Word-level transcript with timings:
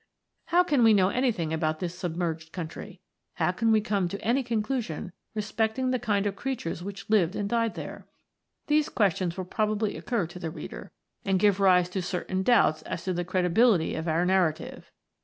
How 0.47 0.63
can 0.63 0.83
we 0.83 0.95
know 0.95 1.09
anything 1.09 1.53
about 1.53 1.79
this 1.79 1.93
submerged 1.95 2.51
country 2.51 3.01
1 3.37 3.45
how 3.45 3.51
can 3.51 3.71
we 3.71 3.81
come 3.81 4.07
to 4.07 4.19
any 4.25 4.41
conclusion 4.41 5.13
re 5.35 5.43
specting 5.43 5.91
the 5.91 5.99
kind 5.99 6.25
of 6.25 6.35
creatures 6.35 6.81
which 6.81 7.07
lived 7.07 7.35
and 7.35 7.47
died 7.47 7.75
there 7.75 8.05
1 8.05 8.05
These 8.65 8.89
questions 8.89 9.37
will 9.37 9.45
probably 9.45 9.95
occur 9.95 10.25
to 10.25 10.39
the 10.39 10.49
reader, 10.49 10.91
and 11.23 11.37
give 11.39 11.59
rise 11.59 11.87
to 11.89 12.01
certain 12.01 12.41
doubts 12.41 12.81
as 12.81 13.03
to 13.03 13.13
the 13.13 13.23
cre 13.23 13.41
dibility 13.41 13.95
of 13.95 14.07
our 14.07 14.25
narrative. 14.25 14.91